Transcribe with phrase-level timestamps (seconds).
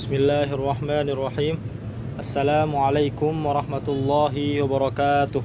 [0.00, 1.60] Bismillahirrahmanirrahim.
[2.16, 5.44] Assalamualaikum warahmatullahi wabarakatuh.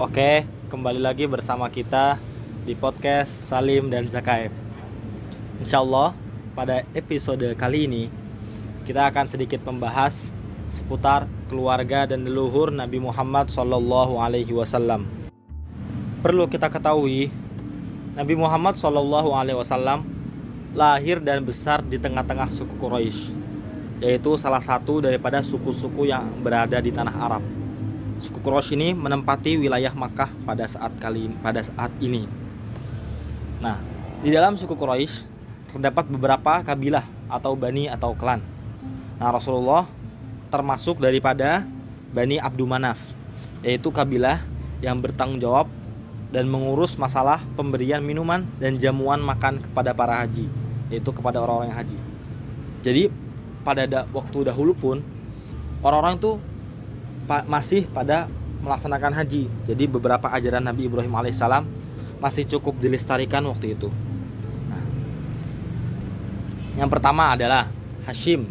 [0.00, 2.16] Oke, kembali lagi bersama kita
[2.64, 4.48] di podcast Salim dan Zakaib.
[5.60, 6.16] Insya Allah
[6.56, 8.08] pada episode kali ini
[8.88, 10.32] Kita akan sedikit membahas
[10.72, 13.52] seputar keluarga dan leluhur Nabi Muhammad
[14.56, 15.04] Wasallam.
[16.24, 17.28] Perlu kita ketahui,
[18.16, 18.80] Nabi Muhammad
[19.60, 20.21] Wasallam
[20.72, 23.32] lahir dan besar di tengah-tengah suku Quraisy,
[24.00, 27.44] yaitu salah satu daripada suku-suku yang berada di tanah Arab.
[28.22, 32.24] Suku Quraisy ini menempati wilayah Makkah pada saat kali pada saat ini.
[33.60, 33.76] Nah,
[34.24, 35.28] di dalam suku Quraisy
[35.76, 38.40] terdapat beberapa kabilah atau bani atau klan.
[39.20, 39.84] Nah, Rasulullah
[40.48, 41.64] termasuk daripada
[42.12, 43.00] Bani Abdul Manaf,
[43.64, 44.40] yaitu kabilah
[44.84, 45.68] yang bertanggung jawab
[46.32, 50.48] dan mengurus masalah pemberian minuman dan jamuan makan kepada para haji
[50.88, 51.98] yaitu kepada orang-orang yang haji.
[52.82, 53.02] Jadi
[53.62, 54.96] pada da waktu dahulu pun
[55.84, 56.32] orang-orang itu
[57.28, 58.26] pa masih pada
[58.64, 59.46] melaksanakan haji.
[59.68, 61.64] Jadi beberapa ajaran Nabi Ibrahim alaihissalam
[62.18, 63.92] masih cukup dilestarikan waktu itu.
[64.70, 64.84] Nah,
[66.80, 67.68] yang pertama adalah
[68.08, 68.46] Hashim.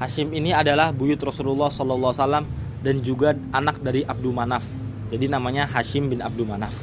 [0.00, 2.42] Hashim ini adalah buyut Rasulullah SAW
[2.82, 4.64] dan juga anak dari Abdul Manaf.
[5.12, 6.74] Jadi namanya Hashim bin Abdul Manaf.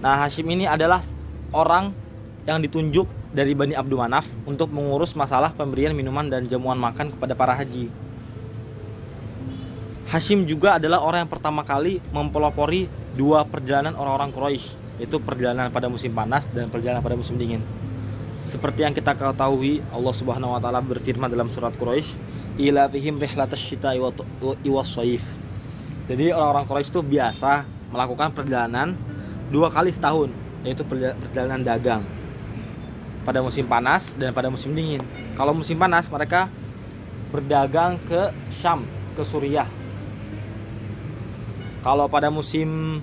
[0.00, 1.04] Nah Hashim ini adalah
[1.52, 1.92] orang
[2.48, 7.36] yang ditunjuk dari Bani Abdul Manaf untuk mengurus masalah pemberian minuman dan jamuan makan kepada
[7.36, 7.92] para haji.
[10.10, 15.86] Hashim juga adalah orang yang pertama kali mempelopori dua perjalanan orang-orang Quraisy, yaitu perjalanan pada
[15.86, 17.62] musim panas dan perjalanan pada musim dingin.
[18.40, 22.16] Seperti yang kita ketahui, Allah Subhanahu wa taala berfirman dalam surat Quraisy,
[22.58, 25.22] "Ila fihim wa shaif."
[26.10, 28.98] Jadi orang-orang Quraisy itu biasa melakukan perjalanan
[29.50, 30.30] dua kali setahun,
[30.62, 32.02] yaitu perjalanan dagang
[33.26, 35.02] pada musim panas dan pada musim dingin.
[35.36, 36.48] Kalau musim panas mereka
[37.30, 39.68] berdagang ke Syam, ke Suriah.
[41.84, 43.00] Kalau pada musim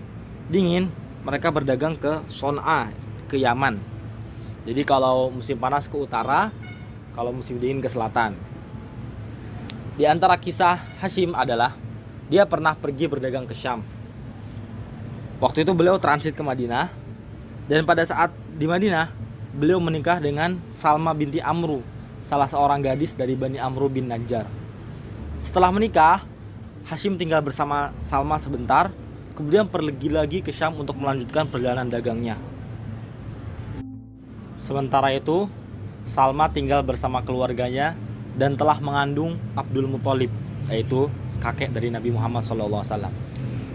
[0.50, 0.90] dingin
[1.22, 2.92] mereka berdagang ke Son'a,
[3.28, 3.80] ke Yaman.
[4.68, 6.52] Jadi kalau musim panas ke utara,
[7.16, 8.36] kalau musim dingin ke selatan.
[9.98, 11.74] Di antara kisah Hashim adalah
[12.30, 13.82] dia pernah pergi berdagang ke Syam.
[15.38, 16.90] Waktu itu beliau transit ke Madinah
[17.70, 19.14] dan pada saat di Madinah
[19.54, 21.86] beliau menikah dengan Salma binti Amru,
[22.26, 24.50] salah seorang gadis dari Bani Amru bin Najjar.
[25.38, 26.26] Setelah menikah,
[26.90, 28.90] Hashim tinggal bersama Salma sebentar,
[29.38, 32.34] kemudian pergi lagi ke Syam untuk melanjutkan perjalanan dagangnya.
[34.58, 35.46] Sementara itu,
[36.10, 37.94] Salma tinggal bersama keluarganya
[38.34, 40.34] dan telah mengandung Abdul Muthalib,
[40.66, 43.14] yaitu kakek dari Nabi Muhammad SAW.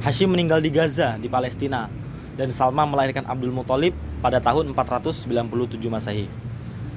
[0.03, 1.87] Hashim meninggal di Gaza, di Palestina,
[2.35, 5.31] dan Salma melahirkan Abdul Muthalib pada tahun 497
[5.87, 6.27] Masehi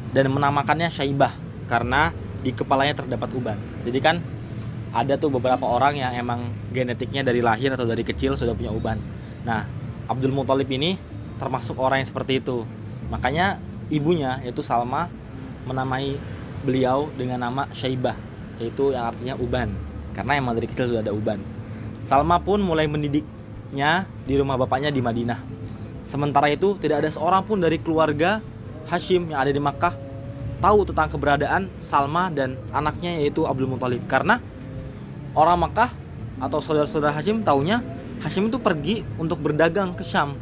[0.09, 1.37] dan menamakannya Syaibah
[1.69, 2.09] karena
[2.41, 3.61] di kepalanya terdapat uban.
[3.85, 4.17] Jadi kan
[4.89, 8.97] ada tuh beberapa orang yang emang genetiknya dari lahir atau dari kecil sudah punya uban.
[9.45, 9.69] Nah,
[10.09, 10.97] Abdul Muthalib ini
[11.37, 12.65] termasuk orang yang seperti itu.
[13.13, 13.61] Makanya
[13.93, 15.13] ibunya yaitu Salma
[15.69, 16.17] menamai
[16.65, 18.17] beliau dengan nama Syaibah
[18.57, 19.69] yaitu yang artinya uban
[20.17, 21.54] karena emang dari kecil sudah ada uban.
[22.05, 25.41] Salma pun mulai mendidiknya di rumah bapaknya di Madinah.
[26.05, 28.45] Sementara itu tidak ada seorang pun dari keluarga
[28.85, 29.97] Hashim yang ada di Makkah
[30.61, 34.05] tahu tentang keberadaan Salma dan anaknya yaitu Abdul Muthalib.
[34.05, 34.37] Karena
[35.33, 35.89] orang Makkah
[36.37, 37.81] atau saudara-saudara Hashim taunya
[38.21, 40.37] Hashim itu pergi untuk berdagang ke Syam.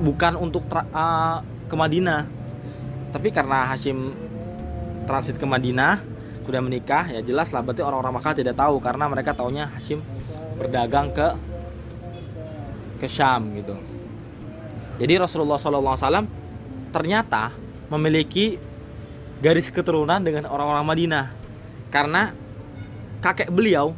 [0.00, 2.24] Bukan untuk uh, ke Madinah.
[3.12, 4.16] Tapi karena Hashim
[5.04, 6.11] transit ke Madinah
[6.42, 10.02] sudah menikah ya jelas lah berarti orang-orang Makkah tidak tahu karena mereka taunya Hashim
[10.58, 11.26] berdagang ke
[13.02, 13.74] ke Syam gitu.
[15.02, 16.26] Jadi Rasulullah SAW
[16.94, 17.50] ternyata
[17.90, 18.60] memiliki
[19.42, 21.26] garis keturunan dengan orang-orang Madinah
[21.90, 22.30] karena
[23.18, 23.90] kakek beliau,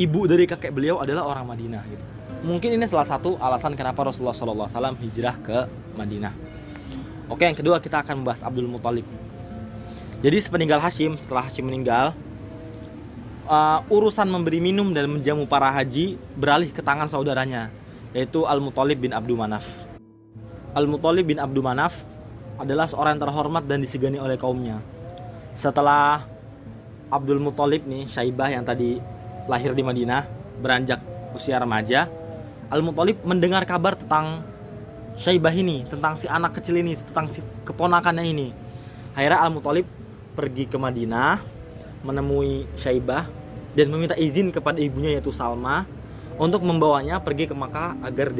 [0.00, 2.04] ibu dari kakek beliau adalah orang Madinah gitu.
[2.48, 5.58] Mungkin ini salah satu alasan kenapa Rasulullah SAW hijrah ke
[5.98, 6.32] Madinah.
[7.28, 9.04] Oke, yang kedua kita akan membahas Abdul Muthalib.
[10.18, 12.10] Jadi sepeninggal Hashim, setelah Hashim meninggal,
[13.46, 17.70] uh, urusan memberi minum dan menjamu para haji beralih ke tangan saudaranya,
[18.10, 19.62] yaitu Al-Muthalib bin Abdul Manaf.
[20.74, 22.02] Al-Muthalib bin Abdul Manaf
[22.58, 24.82] adalah seorang yang terhormat dan disegani oleh kaumnya.
[25.54, 26.26] Setelah
[27.14, 28.98] Abdul Muthalib nih, Syaibah yang tadi
[29.46, 30.26] lahir di Madinah,
[30.58, 30.98] beranjak
[31.30, 32.10] usia remaja,
[32.74, 34.42] Al-Muthalib mendengar kabar tentang
[35.14, 38.50] Syaibah ini, tentang si anak kecil ini, tentang si keponakannya ini.
[39.14, 39.97] Akhirnya Al-Muthalib
[40.38, 41.42] pergi ke Madinah,
[42.06, 43.26] menemui Syaibah
[43.74, 45.82] dan meminta izin kepada ibunya yaitu Salma
[46.38, 48.30] untuk membawanya pergi ke Makkah agar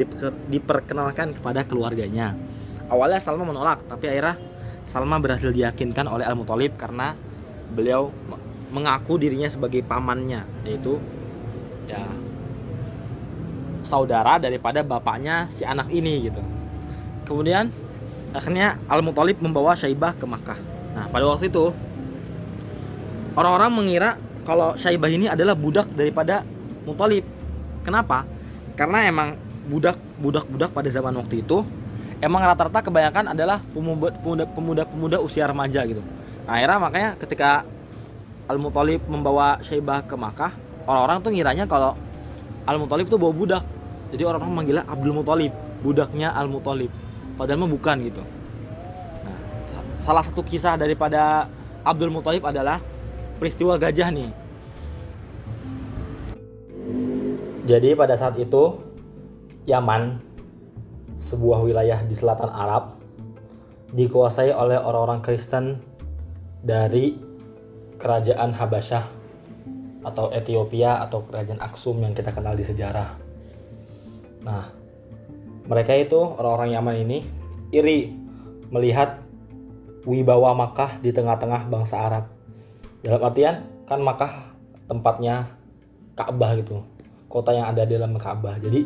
[0.47, 2.39] diperkenalkan kepada keluarganya.
[2.87, 4.39] Awalnya Salma menolak, tapi akhirnya
[4.87, 7.13] Salma berhasil diyakinkan oleh Al Muthalib karena
[7.75, 8.09] beliau
[8.69, 11.01] mengaku dirinya sebagai pamannya yaitu
[11.89, 12.05] ya
[13.81, 16.41] saudara daripada bapaknya si anak ini gitu
[17.25, 17.73] kemudian
[18.33, 20.59] akhirnya Al Muthalib membawa Syaibah ke Makkah
[20.93, 21.73] nah pada waktu itu
[23.37, 24.09] orang-orang mengira
[24.47, 26.41] kalau Syaibah ini adalah budak daripada
[26.87, 27.25] Muthalib
[27.85, 28.25] kenapa
[28.73, 29.37] karena emang
[29.69, 31.61] budak budak budak pada zaman waktu itu
[32.23, 36.01] emang rata-rata kebanyakan adalah pemuda pemuda pemuda usia remaja gitu
[36.49, 37.67] nah, akhirnya makanya ketika
[38.49, 40.49] Al-Muthalib membawa Syaibah ke Makkah,
[40.89, 41.93] orang-orang tuh ngiranya kalau
[42.65, 43.63] Al-Muthalib tuh bawa budak.
[44.09, 45.53] Jadi orang-orang manggilnya Abdul Muthalib,
[45.85, 46.89] budaknya Al-Muthalib.
[47.37, 48.25] Padahal mah bukan gitu.
[49.21, 49.37] Nah,
[49.93, 51.45] salah satu kisah daripada
[51.85, 52.81] Abdul Muthalib adalah
[53.39, 54.31] peristiwa gajah nih.
[57.63, 58.77] Jadi pada saat itu
[59.69, 60.19] Yaman,
[61.21, 62.99] sebuah wilayah di selatan Arab,
[63.93, 65.79] dikuasai oleh orang-orang Kristen
[66.65, 67.15] dari
[68.01, 69.05] kerajaan Habasyah
[70.03, 73.19] atau Ethiopia atau kerajaan Aksum yang kita kenal di sejarah.
[74.43, 74.71] Nah,
[75.69, 77.17] mereka itu orang-orang Yaman ini
[77.69, 78.09] iri
[78.73, 79.21] melihat
[80.07, 82.38] wibawa Makkah di tengah-tengah bangsa Arab.
[82.99, 83.55] Dalam artian
[83.87, 84.53] kan Makkah
[84.89, 85.55] tempatnya
[86.19, 86.83] Ka'bah gitu,
[87.31, 88.59] kota yang ada di dalam Ka'bah.
[88.59, 88.85] Jadi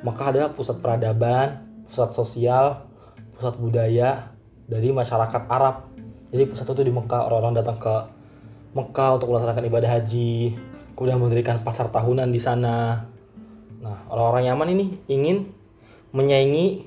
[0.00, 2.86] Makkah adalah pusat peradaban, pusat sosial,
[3.34, 4.30] pusat budaya
[4.70, 5.90] dari masyarakat Arab.
[6.30, 7.94] Jadi pusat itu di Mekah orang-orang datang ke
[8.70, 10.54] Mekah untuk melaksanakan ibadah haji,
[10.94, 13.02] kemudian mendirikan pasar tahunan di sana.
[13.82, 15.50] Nah, orang-orang Yaman ini ingin
[16.14, 16.86] menyaingi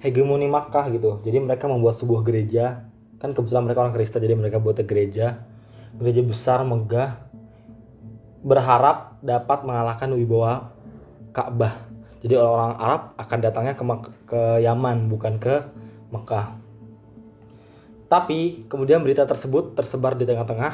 [0.00, 1.20] hegemoni Makkah gitu.
[1.20, 2.88] Jadi mereka membuat sebuah gereja.
[3.20, 5.51] Kan kebetulan mereka orang Kristen, jadi mereka buat gereja.
[5.98, 7.20] Gereja besar, megah.
[8.42, 10.72] Berharap dapat mengalahkan wibawa
[11.30, 11.88] Ka'bah.
[12.22, 13.84] Jadi orang-orang Arab akan datangnya ke,
[14.26, 15.62] ke Yaman, bukan ke
[16.14, 16.54] Mekah.
[18.06, 20.72] Tapi kemudian berita tersebut tersebar di tengah-tengah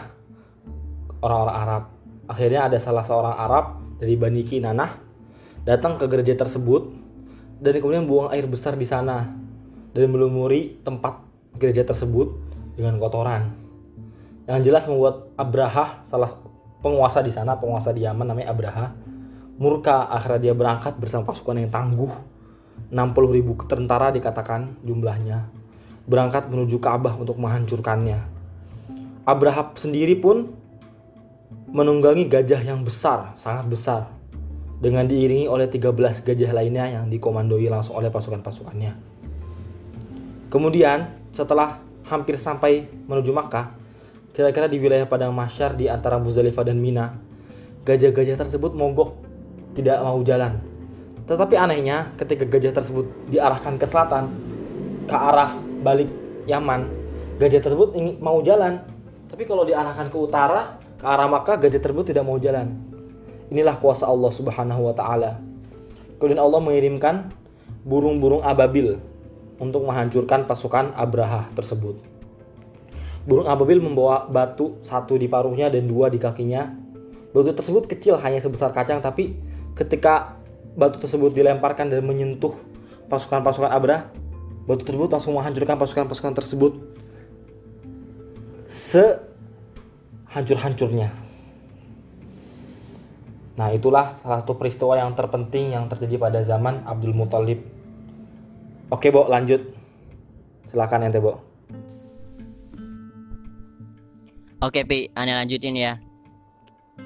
[1.22, 1.82] orang-orang Arab.
[2.28, 3.64] Akhirnya ada salah seorang Arab
[4.02, 4.90] dari Bani Kinanah
[5.62, 6.90] datang ke gereja tersebut
[7.58, 9.30] dan kemudian buang air besar di sana
[9.94, 11.22] dan melumuri tempat
[11.58, 12.34] gereja tersebut
[12.78, 13.67] dengan kotoran.
[14.48, 16.32] Yang jelas membuat Abraha salah
[16.80, 18.96] penguasa di sana, penguasa di Yaman namanya Abraha,
[19.60, 22.08] murka akhirnya dia berangkat bersama pasukan yang tangguh
[22.88, 25.58] 60 ribu tentara dikatakan jumlahnya
[26.08, 28.24] berangkat menuju Ka'bah untuk menghancurkannya.
[29.28, 30.56] Abraha sendiri pun
[31.68, 34.02] menunggangi gajah yang besar, sangat besar,
[34.80, 38.96] dengan diiringi oleh 13 gajah lainnya yang dikomandoi langsung oleh pasukan-pasukannya.
[40.48, 43.76] Kemudian, setelah hampir sampai menuju Makkah,
[44.38, 47.18] kira-kira di wilayah Padang Masyar di antara Muzdalifah dan Mina,
[47.82, 49.18] gajah-gajah tersebut mogok,
[49.74, 50.62] tidak mau jalan.
[51.26, 54.30] Tetapi anehnya, ketika gajah tersebut diarahkan ke selatan,
[55.10, 56.06] ke arah balik
[56.46, 56.86] Yaman,
[57.42, 58.78] gajah tersebut ingin mau jalan.
[59.26, 62.78] Tapi kalau diarahkan ke utara, ke arah Makkah gajah tersebut tidak mau jalan.
[63.50, 65.42] Inilah kuasa Allah Subhanahu wa taala.
[66.22, 67.26] Kemudian Allah mengirimkan
[67.82, 69.02] burung-burung ababil
[69.58, 72.17] untuk menghancurkan pasukan Abraha tersebut.
[73.28, 76.72] Burung ababil membawa batu satu di paruhnya dan dua di kakinya.
[77.36, 79.36] Batu tersebut kecil hanya sebesar kacang tapi
[79.76, 80.40] ketika
[80.72, 82.56] batu tersebut dilemparkan dan menyentuh
[83.12, 84.08] pasukan-pasukan Abraha,
[84.64, 86.72] batu tersebut langsung menghancurkan pasukan-pasukan tersebut
[88.64, 89.20] se
[90.32, 91.12] hancur-hancurnya.
[93.58, 97.60] Nah, itulah salah satu peristiwa yang terpenting yang terjadi pada zaman Abdul Muthalib.
[98.88, 99.66] Oke, Bo, lanjut.
[100.70, 101.47] Silakan ente, Bo.
[104.58, 105.98] Oke, Pi, ane lanjutin ya.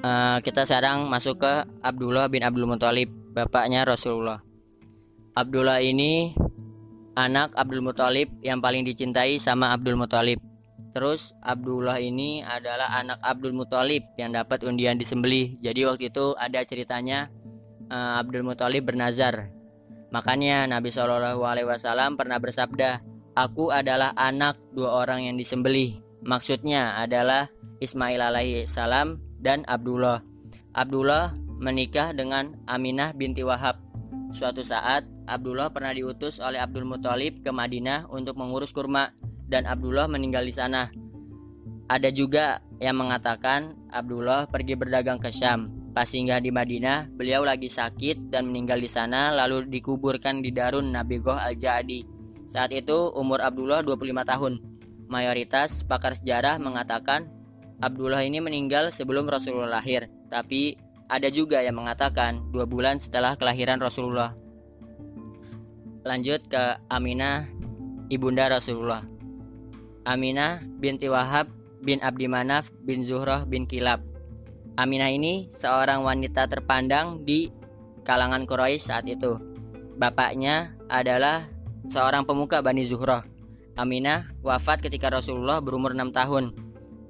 [0.01, 1.53] Uh, kita sekarang masuk ke
[1.85, 4.41] Abdullah bin Abdul Muthalib, bapaknya Rasulullah.
[5.37, 6.33] Abdullah ini
[7.13, 10.41] anak Abdul Muthalib yang paling dicintai sama Abdul Muthalib
[10.93, 15.57] Terus Abdullah ini adalah anak Abdul Muthalib yang dapat undian disembelih.
[15.57, 17.33] Jadi waktu itu ada ceritanya
[17.89, 19.49] uh, Abdul Muthalib bernazar.
[20.13, 23.01] Makanya Nabi Shallallahu Alaihi Wasallam pernah bersabda,
[23.33, 25.97] Aku adalah anak dua orang yang disembelih.
[26.23, 27.51] Maksudnya adalah
[27.83, 30.23] Ismail alaihi salam dan Abdullah.
[30.71, 33.79] Abdullah menikah dengan Aminah binti Wahab.
[34.33, 39.13] Suatu saat Abdullah pernah diutus oleh Abdul Muthalib ke Madinah untuk mengurus kurma
[39.47, 40.89] dan Abdullah meninggal di sana.
[41.91, 45.69] Ada juga yang mengatakan Abdullah pergi berdagang ke Syam.
[45.93, 50.89] Pas singgah di Madinah, beliau lagi sakit dan meninggal di sana lalu dikuburkan di Darun
[50.89, 52.01] Nabi Goh Al-Jadi.
[52.49, 54.53] Saat itu umur Abdullah 25 tahun.
[55.13, 57.29] Mayoritas pakar sejarah mengatakan
[57.77, 60.73] Abdullah ini meninggal sebelum Rasulullah lahir, tapi
[61.05, 64.33] ada juga yang mengatakan dua bulan setelah kelahiran Rasulullah.
[66.01, 67.45] Lanjut ke Aminah,
[68.09, 69.05] ibunda Rasulullah.
[70.03, 71.47] Aminah binti Wahab
[71.83, 74.01] bin Abdi Manaf bin Zuhroh bin Kilab.
[74.75, 77.47] Aminah ini seorang wanita terpandang di
[78.01, 79.37] kalangan Quraisy saat itu.
[79.95, 81.45] Bapaknya adalah
[81.87, 83.32] seorang pemuka Bani Zuhroh.
[83.73, 86.53] Aminah wafat ketika Rasulullah berumur 6 tahun.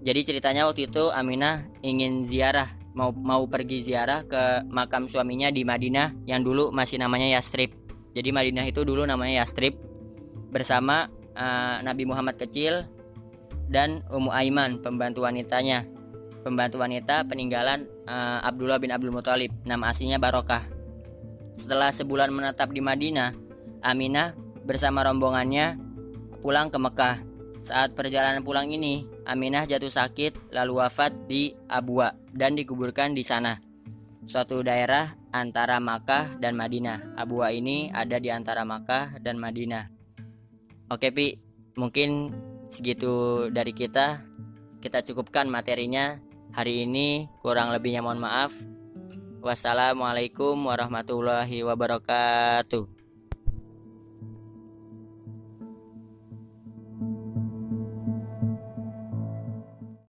[0.03, 5.65] Jadi ceritanya waktu itu Aminah ingin ziarah mau mau pergi ziarah ke makam suaminya di
[5.65, 7.74] Madinah yang dulu masih namanya Yastrib.
[8.13, 9.74] Jadi Madinah itu dulu namanya Yastrib
[10.53, 12.86] bersama uh, Nabi Muhammad kecil
[13.67, 15.89] dan Ummu Aiman pembantu wanitanya.
[16.43, 19.50] Pembantu wanita peninggalan uh, Abdullah bin Abdul Muthalib.
[19.65, 20.62] Nama aslinya Barokah.
[21.55, 23.32] Setelah sebulan menetap di Madinah,
[23.79, 24.36] Aminah
[24.67, 25.79] bersama rombongannya
[26.44, 27.24] pulang ke Mekah.
[27.64, 33.56] Saat perjalanan pulang ini, Aminah jatuh sakit lalu wafat di Abwa dan dikuburkan di sana.
[34.28, 37.16] Suatu daerah antara Makkah dan Madinah.
[37.16, 39.88] Abwa ini ada di antara Makkah dan Madinah.
[40.92, 41.40] Oke, Pi.
[41.80, 42.36] Mungkin
[42.68, 44.20] segitu dari kita.
[44.84, 46.20] Kita cukupkan materinya
[46.52, 47.32] hari ini.
[47.40, 48.52] Kurang lebihnya mohon maaf.
[49.40, 52.93] Wassalamualaikum warahmatullahi wabarakatuh.